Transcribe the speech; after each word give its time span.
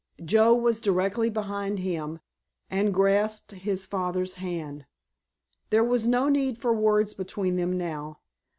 Joe 0.25 0.55
was 0.55 0.81
directly 0.81 1.29
behind 1.29 1.77
him, 1.77 2.21
and 2.71 2.91
grasped 2.91 3.51
his 3.51 3.85
father's 3.85 4.33
hand. 4.33 4.87
There 5.69 5.83
was 5.83 6.07
no 6.07 6.27
need 6.27 6.57
for 6.57 6.73
words 6.73 7.13
between 7.13 7.55
them 7.55 7.77
now. 7.77 8.17